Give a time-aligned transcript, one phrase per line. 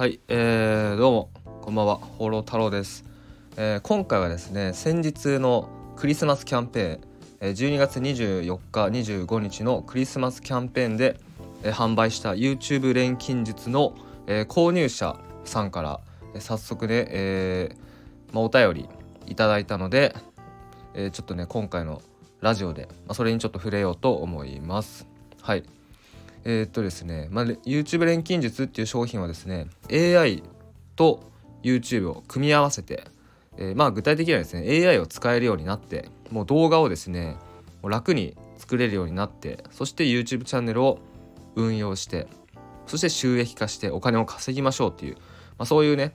[0.00, 3.04] はい、えー、どうもこんばんは放浪太郎です、
[3.58, 11.20] えー、今回はですね先日のクリスマスキャンペーン12月24日25日のクリスマスキャンペーンで、
[11.64, 13.94] 販売した YouTube 錬金術の、
[14.26, 16.00] 購入者さんから、
[16.40, 18.88] 早速ね、えーまあ、お便り
[19.26, 20.16] いただいたので、
[20.94, 22.00] えー、ちょっとね今回の
[22.40, 25.06] ラジオで、まあ、それにちょっと触れようと思います。
[25.42, 25.64] はい。
[26.44, 30.42] えー、っとですね、まあ、YouTube 錬金術っていう商品はですね AI
[30.96, 31.22] と
[31.62, 33.04] YouTube を組み合わせて、
[33.58, 37.36] えー、まあ具体的にはですね AI を使えるようになってもう動画をですね
[37.82, 40.98] もう楽に作れるようになってそして YouTube チャンネルを
[41.56, 42.26] 運用して
[42.86, 45.20] そして収益化してお金を稼ぎましょうっていう、ま
[45.60, 46.14] あ、そういうね、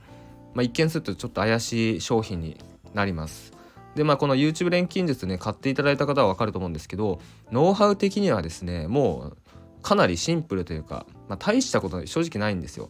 [0.53, 2.57] まあ、一見するとちょっと怪しい商品に
[2.93, 3.53] なります。
[3.95, 9.37] でまあこの YouTube 錬金術ね買っていただいた方は分かると思うんですけどノウハウ的にはですねもう
[9.85, 12.89] かなりシンプルというか、まあ、大したこと正直ないんですよ。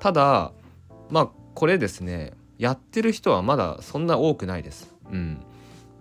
[0.00, 0.52] ただ
[1.08, 4.94] まあこれですねやってる人はまだそんな多くないです。
[5.10, 5.38] うん、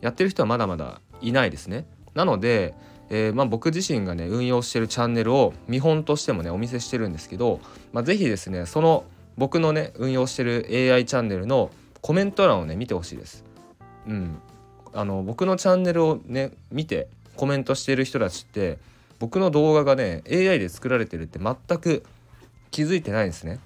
[0.02, 1.86] やってる人はまだまだいないですね。
[2.16, 2.74] なので、
[3.10, 7.62] えー、まあ、僕自身がね運用してるチャンネルを見本としてもねお見せしてるんですけど、
[7.94, 9.06] まあ、是非ですねその
[9.38, 11.72] 僕のね運用してる AI チャンネルの
[12.02, 13.46] コメント欄をね見てほしいです。
[14.06, 14.38] うん、
[14.92, 18.80] あの僕のチャンネルをね見てコメントしてる人たちって
[19.20, 22.04] 僕の動画がね AI で作られてるって全く
[22.72, 23.60] 気づいてないんですね。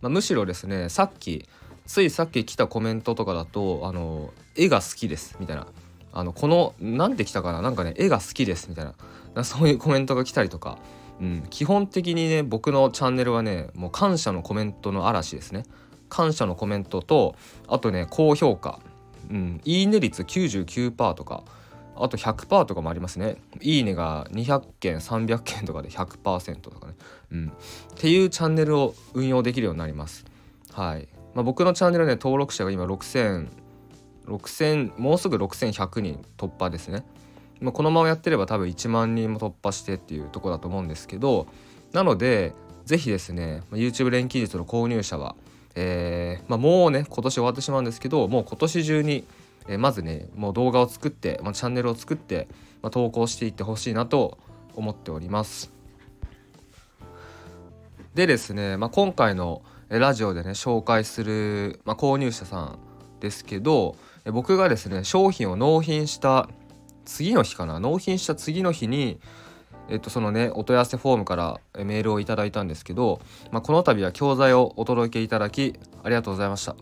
[0.00, 1.48] まあ、むしろですねさっき
[1.86, 5.66] ついさっき来たコメントとかだとあの絵が好きですみたいな。
[6.14, 8.84] あのこの何で来たかななんかね絵が好きですみたい
[9.34, 9.44] な。
[9.44, 10.76] そういうコメントが来たりとか、
[11.20, 15.64] うん、基本的にね僕のチャンネルはねもう感謝のコメントの嵐ですね。
[16.10, 17.34] 感謝のコメントと
[17.66, 18.78] あとね高評価、
[19.30, 21.42] うん、いいね率99%とか。
[21.96, 23.36] あと100%とかもありますね。
[23.60, 26.94] いいねが200件300件とかで100%とかね、
[27.32, 27.48] うん。
[27.48, 27.50] っ
[27.96, 30.24] ていうチャンネルを運用できるようになります。
[30.72, 31.08] はい。
[31.34, 33.48] まあ、僕のチャンネルね登録者が今6000
[34.26, 37.04] 6000もうすぐ6100人突破ですね。
[37.60, 41.46] まあ、このままやってれば多分1万人も突破してっていうとこだと思うんですけど
[41.92, 42.54] なので
[42.84, 45.36] 是非ですね YouTube 連期術の購入者は、
[45.76, 49.24] えーまあ、もうね今年終わってしまうんですけどもう今年中に
[49.68, 52.48] えー、まずねもう動画を作って、まあ、チャンネルを作って、
[52.82, 54.38] まあ、投稿していってほしいなと
[54.74, 55.72] 思っております。
[58.14, 62.78] でですね、まあ、今回のラジオでね紹介する、まあ、購入者さん
[63.20, 63.96] ですけど
[64.26, 66.48] 僕がですね商品を納品した
[67.04, 69.18] 次の日かな納品した次の日に
[69.88, 76.76] えっと、そのねお問い合わせフォームからメールをいただいたんですけど、まあ、この度は教材をお届けいただきありがとうございました。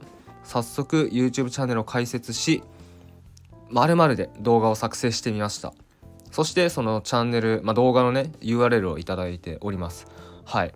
[0.50, 2.64] 早速 YouTube チャンネルを開設し
[3.68, 5.72] 〇〇で動画を作成してみました。
[6.32, 10.08] そしてそのチャンネル、まあ、動画のね URL を頂いております。
[10.44, 10.74] はい。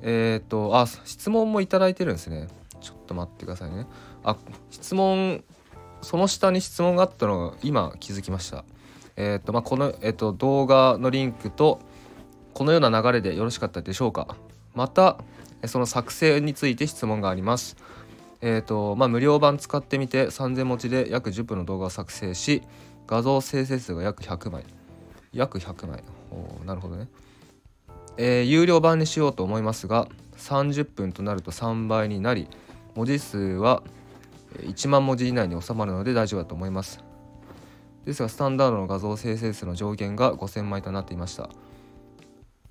[0.00, 2.48] えっ、ー、とあ質問も頂いてるんですね。
[2.80, 3.86] ちょっと待ってくださいね。
[4.24, 4.38] あ
[4.70, 5.44] 質問
[6.00, 8.64] その下に質問があったのが今気づきました。
[9.16, 11.80] えっ、ー、とまあこの、えーと動画のリンクと
[12.54, 14.38] このような流れでよろしかったでしょうか。
[14.74, 15.18] また
[15.66, 17.76] その作成について質問があります。
[18.44, 22.62] えーとまあ、無料版使ってみて3000文字で約10分の動画を作成し
[23.06, 24.64] 画像生成数が約100枚。
[25.32, 26.02] 約100枚。
[26.30, 27.08] おなるほどね、
[28.16, 32.48] えー、有料版にしようと思いますが30分となると3倍になり
[32.94, 33.82] 文字数は
[34.58, 37.00] 1万文字以内に収まるので大丈夫だと思います。
[38.04, 41.48] ですがスタンダードの画像生成数の上限が5000枚となっていました、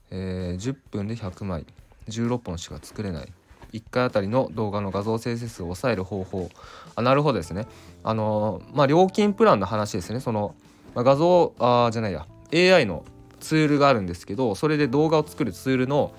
[0.10, 1.66] えー、10分で100枚。
[2.10, 3.32] 16本しか作れない。
[3.74, 6.50] 1回あたりの動画の画像生成数を抑える方法。
[6.96, 7.68] あなるほどですね。
[8.04, 10.20] あのまあ料金プランの話ですね。
[10.20, 10.56] その、
[10.96, 12.28] まあ、画像あじゃないや。
[12.54, 13.06] AI の
[13.40, 16.14] ツールがあるんですけどそれで動画を作るツールの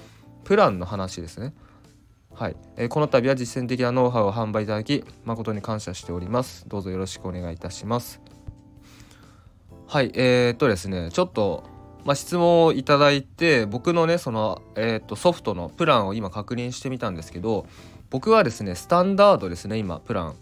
[0.45, 1.55] プランの話ですね。
[2.35, 6.67] はい、えー、この度は実践的なノウハウを販売いただき誠に感謝しております。
[6.67, 8.21] どうぞよろしくお願いいたします。
[9.87, 10.11] はい。
[10.15, 11.11] えー、っとですね。
[11.13, 11.65] ちょっと
[12.05, 17.67] まあ、質問をいただいて僕のねその、えー、とソフトのプランを今確認してみたんですけど
[18.11, 20.35] 僕はですねスタンダードですね今プラン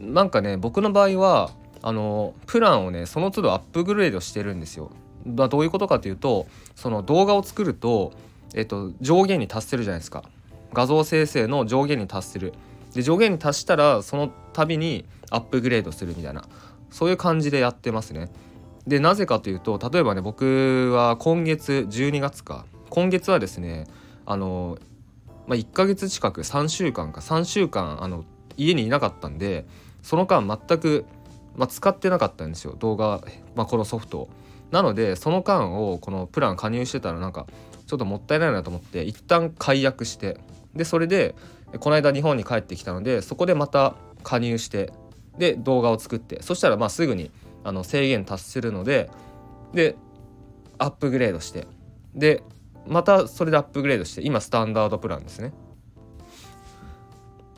[0.00, 1.50] なんかね僕の場合は
[1.82, 4.90] あのプランをねその都度アップグレードしてるんですよ。
[5.26, 8.12] だどういうことかというとその動画を作ると,、
[8.54, 10.22] えー、と上限に達せるじゃないですか
[10.72, 12.54] 画像生成の上限に達する
[12.94, 16.44] で上限に達したらその度にアップグレードするみたいな
[16.90, 18.30] そういう感じでやってますね。
[18.88, 22.64] でなぜかというと例えばね僕は今月12月か。
[22.88, 23.86] 今月はですね
[24.24, 24.78] あの、
[25.46, 28.24] まあ、1ヶ月近く3週間か3週間あの
[28.56, 29.66] 家にいなかったんで
[30.02, 31.04] その間全く、
[31.54, 32.74] まあ、使ってなかったんですよ。
[32.78, 33.20] 動画、
[33.54, 34.28] まあ、このソフトを。
[34.70, 37.46] なのでその間をこのプラン加入してたらなんか
[37.86, 40.38] ちょっともったいないなと思って一旦解約して。
[40.74, 41.34] でそれで
[41.80, 44.92] この間日本に帰ってきたのでそこでまた加入して
[45.36, 47.30] で動画を作ってそしたらまあすぐに
[47.64, 49.10] あの制限達するので
[49.72, 49.96] で
[50.78, 51.66] アップグレードして。
[52.14, 52.42] で
[52.86, 55.52] またそれでアップグレードして今スタンダードプランですね。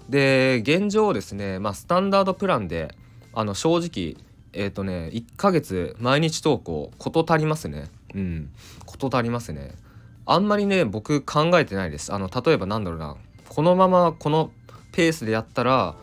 [0.09, 2.95] で現状ですねまあスタンダードプランで
[3.33, 4.17] あの正直
[4.53, 7.89] えっ、ー、とね1ヶ月毎日投稿事足りますね。
[8.15, 8.51] うん
[8.87, 9.73] 事足りますね。
[10.27, 12.13] あんまりね僕考えてないです。
[12.13, 13.17] あの例えばなんだろうな。
[13.49, 14.51] このままこの
[14.93, 15.95] ペースでやったら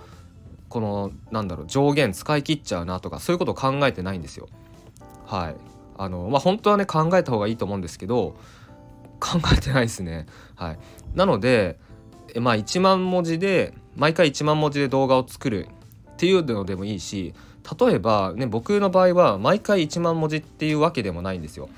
[0.70, 4.48] このなんだろう上限使い切っちゃうなとかそういうことを考えてないんですよ。
[5.26, 5.56] はい。
[5.98, 8.36] あのまあ本当はね考えた方がいいと思うんですけど
[9.20, 10.26] 考えてないですね。
[10.56, 10.80] はい。
[11.16, 11.80] なので
[12.34, 15.68] えまあ1万文字で毎回1万文字で動画を作る
[16.12, 17.34] っていうのでもいいし
[17.80, 21.70] 例えばね僕の場合は毎回1万文字っていうわけでもないんですよ。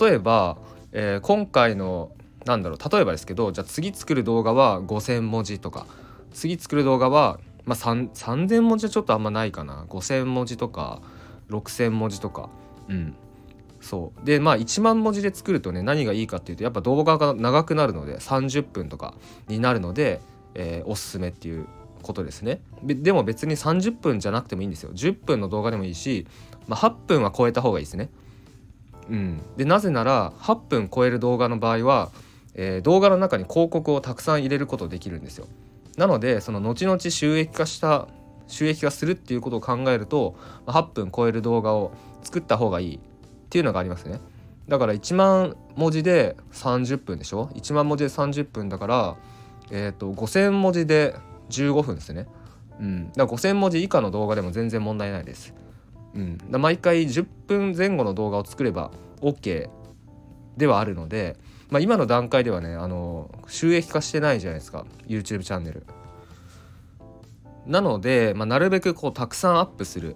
[0.00, 0.56] 例えば、
[0.92, 2.10] えー、今回の
[2.46, 5.86] なんだろう例えばですけどじゃあ次作る動画は5,000文字とか
[6.34, 9.86] 次作る動画は、まあ、3,000文字はちょっとあんまないかな。
[9.88, 11.00] 5,000文字とか
[11.50, 12.50] 6,000文字とか。
[12.88, 13.14] うん。
[13.80, 14.26] そう。
[14.26, 19.14] でまあ1万文字で作るとね何がいいかっていうとやっぱ動画が長くなるので30分とか
[19.48, 20.20] になるので、
[20.54, 21.66] えー、おすすめっていう
[22.02, 22.60] ことですね。
[22.82, 24.90] でも別に30分じゃなくてもいいんですよ。
[24.92, 26.26] 10分の動画でもいいし、
[26.66, 28.10] まあ、8分は超えた方がいいですね。
[29.10, 29.42] うん。
[29.56, 32.10] でなぜなら8分超える動画の場合は、
[32.54, 35.46] えー、動画の中に広告をたくさん入れることできるんですよ。
[35.98, 38.08] なのでその後々収益化した
[38.46, 40.36] 収益化するっていうことを考えると
[40.66, 41.92] 8分超える動画を
[42.22, 43.00] 作った方がいいっ
[43.50, 44.20] ていうのがありますね
[44.68, 49.16] だから1万文字で30分でしょ？1万文字で30分だから
[49.70, 51.14] え、ー、と5,000文字で
[51.50, 52.26] 15分ですね。
[52.80, 55.54] うん、だから5,000文字以下の動画でも全然問題ないです。
[56.14, 59.68] うん、毎回10分前後の動画を作れば OK
[60.56, 61.36] ではあるので、
[61.74, 65.84] まあ、今の段階ではねあの収益化してないじゃないですか YouTube チャンネル。
[67.66, 70.14] なので、まあ、なるべくこうたくさんアップする、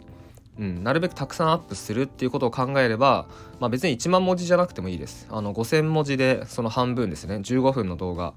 [0.57, 3.27] うん、なるべくたくさんアップするっていうことを考えれば、
[3.59, 5.27] まあ、別に1万文字じゃなくてもいいです。
[5.31, 8.35] あの5,000文字でその半分ですね15分の動画、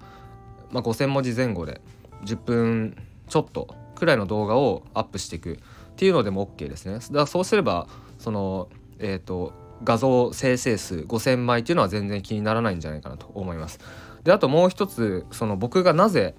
[0.71, 1.79] まあ、5,000文字前後で
[2.23, 2.97] 10分
[3.27, 5.57] ちょっとくらいの動画をアップしていくっ
[5.95, 6.93] ていうのでも OK ですね。
[6.93, 8.67] だからそうすればその
[8.97, 13.79] えっ、ー、と画像生成数5,000枚っていうのは全然気にならないんじゃないかなと思います。
[14.23, 16.35] であともう一つその僕がなぜ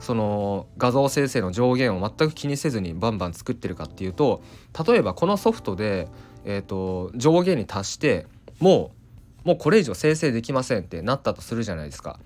[0.00, 4.42] その画像生成の上限を全く気にせずにバンバン作ってるかっていうと
[4.86, 6.08] 例えばこのソフトで、
[6.44, 8.26] えーと上限に達して
[8.58, 8.92] も
[9.44, 12.18] うもうこれ以上生成できませんってなったとするじゃないですか。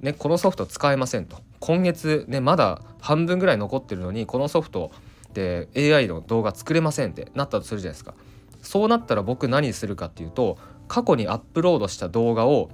[0.00, 4.92] ね、このソフト使えませんと今月ねまだ半分ぐらい残ってるのにこのソフト
[5.34, 8.14] で AI の動画作れませんってなったとするじゃないですか
[8.62, 10.58] そうなったら僕何するかっていうと
[10.88, 12.70] 過去にアップロードした動画を、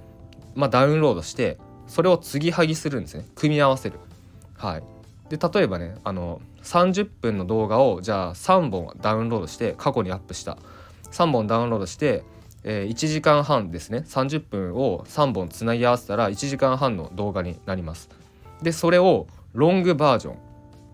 [0.55, 1.57] まあ、ダウンロードして
[1.87, 3.25] それを継ぎはぎするんですね。
[3.35, 3.99] 組み合わせる。
[4.55, 4.83] はい。
[5.29, 10.57] で例えばねあの30分の動画をじゃあ3本ダウンロードして過去にアップした。
[11.11, 12.23] 3本ダウンロードして
[12.69, 13.99] えー、1時間半ですね。
[13.99, 18.09] 30分を3本つなぎ合わせたら1時間半の動画になります。
[18.61, 20.37] でそれをロングバージョン、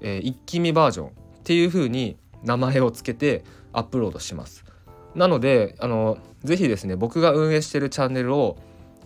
[0.01, 1.11] えー、一気見バージョンっ
[1.43, 4.63] ていう風に名前を付けてアップロードします。
[5.15, 8.57] なのであのぜひですね僕が運営してるチャンネルを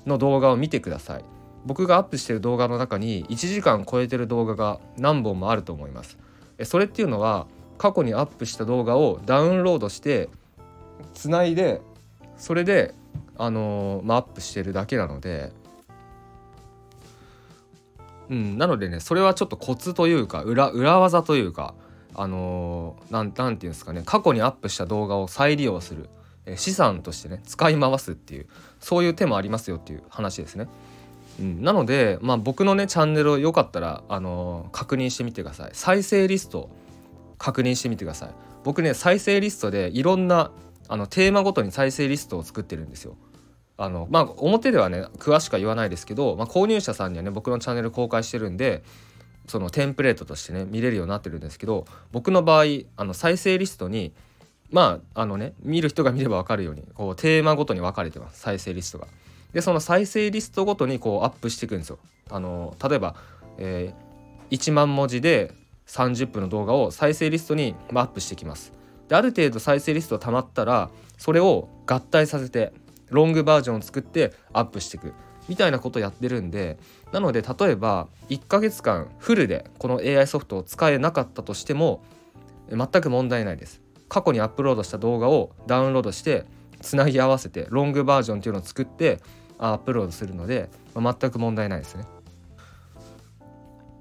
[0.06, 1.24] の動画を見てください。
[1.66, 6.18] 僕がアップしてる動画の中に1時間超えてる動画が何本もあると思います。
[6.64, 7.46] それっていうのは
[7.78, 10.30] 過去にアップした動画をダウンロードして
[11.14, 11.82] つないで
[12.38, 12.96] それで
[13.38, 15.52] あのー、まあ、アップしてるだけなので。
[18.30, 21.74] うんなのでねそれはちょっとコツというか裏裏技というか
[22.18, 26.10] あのー、なんていうんですかね過去にアップした動画を再利用する
[26.48, 28.48] え資産としてね使い回すっていう
[28.80, 30.68] そういう手もありますよっていう話ですね。
[31.40, 36.72] うん、なので、まあ、僕のねチャンネルをよかったら、あのー、確認してみてください再生リスト
[37.38, 38.30] 確認してみてください
[38.64, 40.50] 僕ね再生リストでいろんな
[40.88, 43.18] あのテーマごとに再生リストを作ってるんですよ。
[43.80, 48.82] あのまあ表ではね詳しくは言わないですけど、まあ、購入者さんにはね僕のチャンネル公開してるんで
[49.48, 52.66] そのテンプレートとしてね見れるようになってるんですけど僕の場合
[52.98, 54.14] あの再生リストに
[54.72, 59.08] まああのね見る人が見れば分かるようにこうテーマごとに分かれてます再生リストが。
[59.54, 62.00] でその再生リストごとにこうアップしていくんですよ。
[62.30, 63.16] あの例えば、
[63.58, 65.54] えー、1万文字で
[65.88, 68.74] 30分の動画を再生リストにアップしていきます。
[69.08, 72.74] である程度再生リスト溜まったらそれを合体させて
[73.10, 75.14] ロングバージョンを作ってアップしていく
[75.48, 76.78] みたいなことをやってるんで
[77.12, 82.04] なので例えば1ヶ月間フルでこの AI ソフトを使えなかったとしても
[82.70, 86.46] 全く問題ないです過去にアップロードした動画をダウンロードして
[86.82, 89.20] つなぎ合わせてロングバージョンっていうのを作って
[89.58, 92.06] アップロードするので、まあ、全く問題ないですね。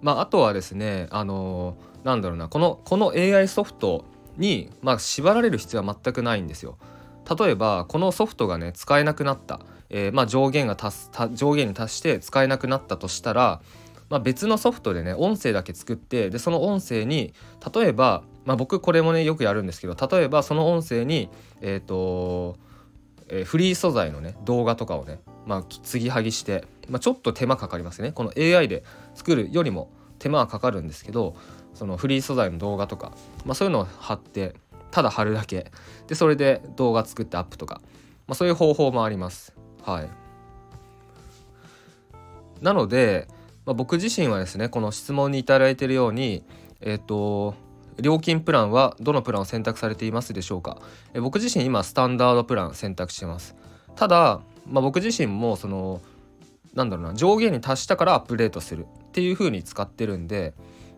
[0.03, 4.05] まあ、あとはですねあのー、なんだろうなこのこの AI ソフト
[4.37, 6.77] に、まあ、縛られる必要は全くないんですよ。
[7.39, 13.61] 例えばこのソフトがね使えなくなった、えー、まあ、上限が達す上限に達して使えなくなったとしたら、
[14.09, 17.35] まあ、別のソフトでね音声だけ作ってでその音声に
[17.75, 21.29] 例えば、まあ、僕これもねよくやるんですけど例えばその音声に
[21.61, 22.57] えっ、ー、と、
[23.29, 28.13] えー、フリー素材のね動画とかをね、まあ、継ぎはぎして、まあ、ちょっと手間かかりますね。
[28.13, 31.37] この AI で作るよりも手間はかかるんですけど
[31.75, 33.13] そのフリー素材の動画とか、
[33.45, 34.55] まあ、そういうのを貼って
[34.91, 35.73] ただ貼るだけ。
[36.07, 37.81] でそれで動画作ってアップとか、
[38.27, 39.56] まあ、そういう方法もあります。
[39.87, 40.11] はい。
[42.61, 43.29] なので、
[43.65, 46.43] まあ、僕自身はですねこの質問に頂いてるように
[46.81, 47.55] えっ、ー、と
[48.01, 50.79] 料金プランはどのプランを選択されていますでしょうか。
[51.15, 53.57] え僕自身今スタンダードプラン選択してます。
[53.95, 56.03] ただ、まあ、僕自身もその
[56.75, 60.53] なんだろうな上限に達したからアップデートするっていう風に使ってるんで、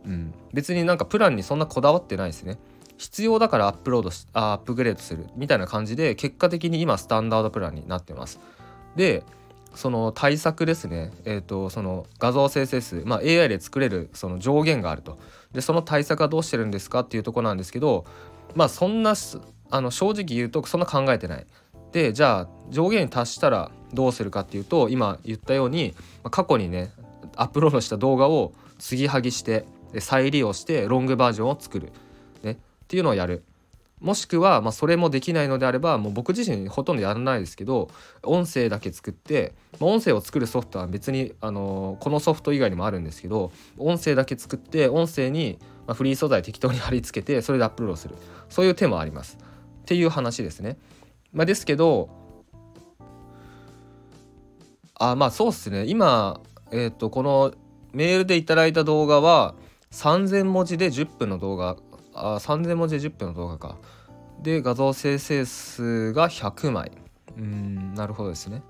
[0.04, 2.58] うん、別になんかプランにそんなこだわってないですね。
[2.96, 8.40] 必要だからアップロードしあアップグレードするみたいな感じで結果的に今スタンダードプランになってます。
[8.98, 9.22] で
[9.74, 15.18] その対策ですね、えーと、その画像生成数、まあ、AI で作れるその上限があると。
[15.52, 17.00] でその対策はどうしてるんですか？
[17.00, 18.04] っていうとこなんですけど
[18.54, 19.14] まあそんな
[19.70, 21.46] あの正直言うとそんな考えてない。
[21.92, 25.94] でじゃあ上限に達したらどうするかっていうと今言ったように
[26.30, 26.90] 過去にね
[27.36, 29.64] アップロードした動画を継ぎはぎして
[30.00, 31.92] 再利用してロングバージョンを作る、
[32.42, 32.56] ね、っ
[32.88, 33.44] ていうのをやる。
[34.00, 37.88] もしくは、まあ、それもできないのであればもう僕自身ほとんどやらないですけど
[38.22, 48.14] 音声だけ作って、まあ、音声を作るソフトは別に、あの、このソフト以外にもあるんですけど音声だけ作って音声に、ま、フリー素材適当に貼り付けてそれでアップロードする。
[48.48, 49.38] そういう手もあります。
[49.82, 50.78] っていう話ですね。
[51.32, 52.08] まあ、ですけど
[55.00, 55.84] あまあそうっすね。
[55.86, 56.40] 今、
[56.72, 57.52] えーと、この
[57.92, 59.54] メールでいただいた動画は
[59.92, 61.76] 3000文字で10分の動画
[62.18, 63.76] あ3000文字10分の動画か。
[64.42, 66.92] で画像生成数が100枚。
[67.36, 68.62] うんなるほどですね。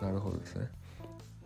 [0.00, 0.68] なるほどですね。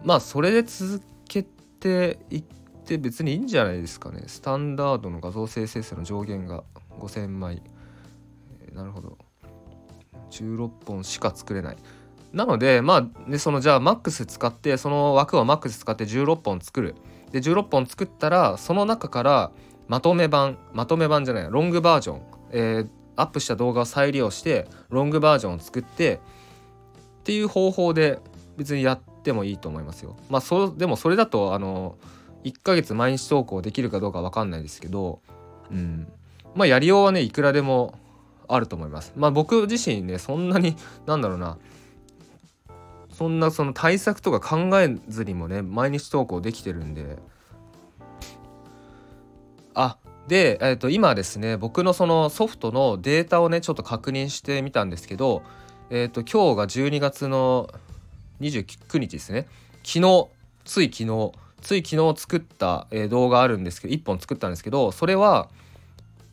[0.04, 2.44] まあそれで続けていっ
[2.84, 4.24] て別にいいんじゃないですかね。
[4.26, 6.64] スタンダードの画像生成数の上限が
[6.98, 7.62] 5000枚。
[8.72, 9.18] なるほど。
[10.30, 11.76] 16本しか作れない。
[12.32, 16.94] なのでまあねそのじゃあマックス使ってその枠をマックス使って16本作る。
[17.32, 19.52] で16本作ったらその中から
[19.90, 26.20] まとめ版まとめ版じゃないロングバージョン、えー、アップした動画を再利用してロングバージョンを作って
[27.22, 28.20] っていう方法で
[28.56, 30.16] 別にやってもいいと思いますよ。
[30.28, 31.96] まあそでもそれだとあの
[32.44, 35.22] 1ヶ月毎日投稿できるかどうか分かんないですけど、
[35.72, 36.06] うん、
[36.54, 37.98] まあやりようはねいくらでも
[38.46, 39.12] あると思います。
[39.16, 41.58] まあ僕自身ねそんなになんだろうな
[43.10, 47.18] そんなその対策とか考えずにもね毎日投稿できてるんで
[49.74, 49.96] あ
[50.28, 55.42] で、えー、と今ですね僕のそのソフトのデータをねちょっと確認してみたんですけど、
[55.90, 57.68] えー、と今日が12月の
[58.40, 59.46] 29日ですね。
[59.82, 60.28] 昨日
[60.64, 65.48] つい昨日つい昨日作った、え動画あるんですけど1本作ったんですけどそれは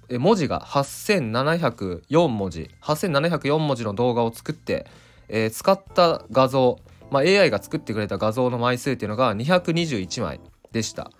[0.10, 4.86] 文字が8704文字8704文字の動画を作って、
[5.28, 6.80] えー、使った画像、
[7.12, 10.40] まあ、AI が作ってくれた画像の枚数っていうのが221枚
[10.72, 11.12] でした。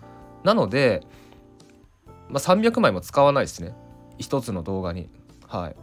[0.44, 1.02] なので、
[2.28, 3.74] まあ、300枚も使わないですね
[4.18, 5.08] 一つの動画に。
[5.46, 5.76] はい、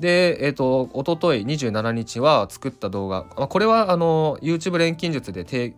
[0.00, 5.74] で、えっ、ー、と一昨日27日は作った動画、まあ、これはあの YouTube 錬金術でて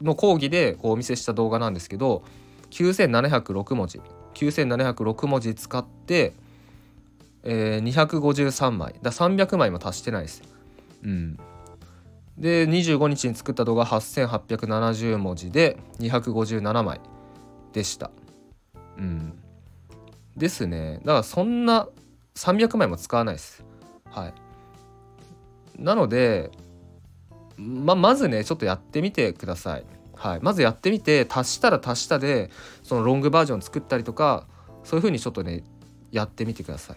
[0.00, 2.22] の講義でこうお見せした動画なんですけど
[2.70, 4.00] 9706文字
[4.34, 6.32] 9706文字使って、
[7.42, 10.42] えー、253枚だ300枚も達してないです。
[11.02, 11.36] うん、
[12.38, 17.00] で25日に作った動画8870文字で257枚
[17.72, 18.10] でした。
[18.98, 19.38] うん。
[20.36, 21.00] ですね。
[21.04, 21.88] だからそんな
[22.34, 23.64] 300枚も使わないです。
[24.10, 24.34] はい。
[25.78, 26.50] なので、
[27.56, 29.84] ままずねちょっとやってみてください。
[30.14, 32.50] はい、まずやってみて足したら足したで
[32.84, 34.46] そのロングバージョン作ったりとか
[34.84, 35.64] そういう風にちょっとね
[36.12, 36.96] やってみてください。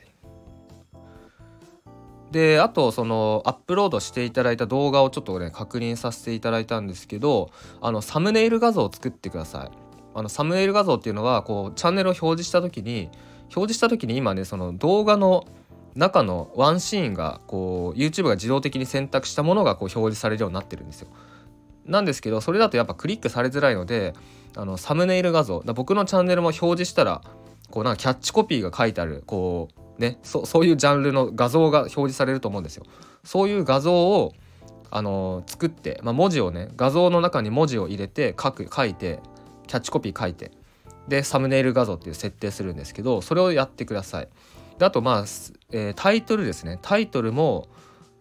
[2.31, 7.49] であとそのアップロードしていただいた動画をちょっとね確認させていただいたんですけど
[7.81, 9.84] あのサムネイル画像を作ってください。
[10.15, 13.09] あのサムネイル画像っていうのはこうチャンネルを表示した時に
[13.43, 15.45] 表示した時に今ねその動画の
[15.93, 21.09] 中のワンシーンがこう YouTube が自動的に選択したものがこう表示されるようになってるんですよ。
[21.85, 24.13] なんですけどそれだとやっぱクリックされづらいので
[24.55, 27.21] あのサムネイル画像僕のチャンネルも表示したら
[27.69, 32.85] こうなんかキャッチコピーが書いてあるこうねそそういうジャンルの画像が表示されると思うんですよ。
[33.23, 34.33] そういう画像を
[34.91, 39.19] あの作って、まあ、文字をね画像の中に文字を入れて書く書いて
[39.67, 40.51] キャッチコピー書いて
[41.07, 44.29] でサムネイル画像っていう設定するんですけどそれをやってください。
[44.79, 45.21] であとまあ、
[45.71, 47.67] えー、タイトルですねタイトルも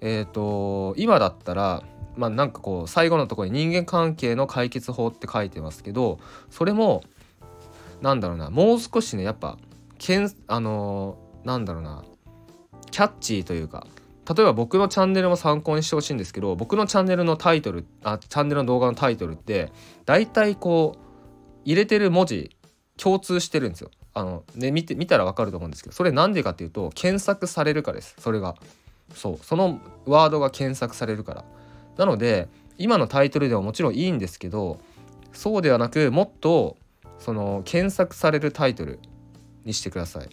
[0.00, 1.82] えっ、ー、と今だったら
[2.16, 6.18] まあなんかこう最後のところに人間関係の解決法って書いてますけど
[6.50, 7.02] それも
[8.02, 9.58] なんだろうなもう少しねやっぱ
[9.98, 12.04] けんあのー、なんだろうな
[12.90, 13.86] キャッチーというか
[14.32, 19.72] 例えば僕のチャンネルも参考にしてほしいんですけど僕のチャンネルのタイトルあチャンネルの動画のタイトルって
[20.06, 21.03] 大体こう
[21.64, 22.56] 入れてる文字
[22.96, 23.90] 共通してるんですよ。
[24.12, 28.14] あのね見て見たら分かると思うんですけどそれなんでかっていうと検索されるからです。
[28.18, 28.54] それが。
[29.14, 29.38] そう。
[29.42, 31.44] そのワードが検索されるから。
[31.96, 34.80] なので今のタイトルではもちろんいいんですけど
[35.32, 36.76] そうではなくもっと
[37.18, 38.98] その検索されるタイトル
[39.64, 40.28] にしてください。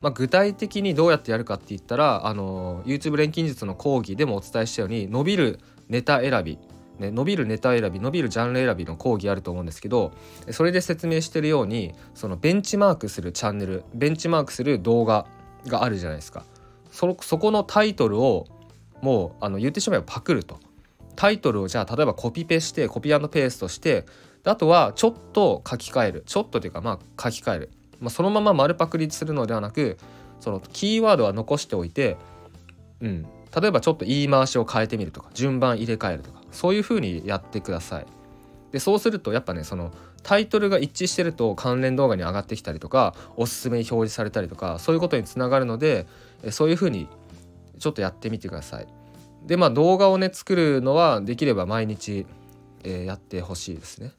[0.00, 6.58] まあ、具体的にどうやってやるかって言ったらあの YouTube 錬金術の講義でもお伝えしたように伸びるネタ選び、
[6.98, 10.12] ね、伸びるネタ選び伸びるジャンル選びの講義あると思うんですけど
[10.50, 15.26] それで説明してるようにそのベンチマークするチャンネルベンチマークする動画
[15.66, 16.44] があるじゃないですか。
[16.90, 18.46] そそこのタイトルを
[19.02, 20.58] もうあの言ってしまえばパクると。
[21.14, 24.04] タイトルをじゃあ例えばコピペしてコピーペーストして
[24.44, 26.22] あとはちょっと書き換える。
[26.26, 27.70] ちょっとというかまあ書き換える。
[28.00, 29.96] まあ、そのまま丸パクリするのではなく
[30.40, 32.16] そのキーワードは残しておいて、
[33.00, 33.26] うん、
[33.58, 38.06] 例えばちょっと言い回しを変えてみるとか順番入れ替えるとかそういう風にやってください。
[38.72, 46.06] でそうするとやっぱねそのタイトルが一致してると関連動画に上がってきたりとかおすすめに表示されたりとかそういうことにつながるので
[46.50, 47.08] そういう風に
[47.78, 48.88] ちょっとやってみてください。
[49.46, 52.26] でまあ動画をね作るのはできれば毎日、
[52.82, 54.12] えー、やってほしいですね。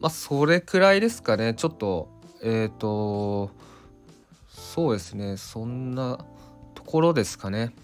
[0.00, 2.08] まあそれくらいですかねちょっと
[2.42, 3.50] えっ、ー、と
[4.48, 6.24] そうですねそんな
[6.88, 7.74] ころですかね。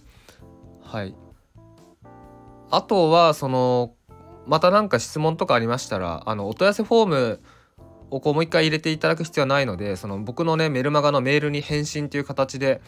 [0.83, 1.15] はい。
[2.71, 3.95] あとはその
[4.47, 7.41] また何か質問とかありましたらあのお問い合わせフォーム
[8.11, 12.81] をこうもう一回入れていただく必要はないのでその僕のねメルマガのメールに返信という形で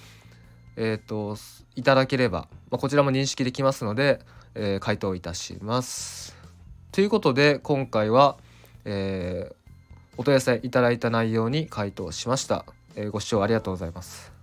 [0.77, 1.37] えっ、ー、と
[1.77, 4.21] いただければ、まあ、こちらも認識できますので、
[4.55, 6.37] えー、回答いたします。
[6.93, 8.39] ということで今回は
[8.87, 9.55] えー、
[10.17, 14.36] お問い合わせいただいた内容に回答しました、えー、ご視聴ありがとうございます。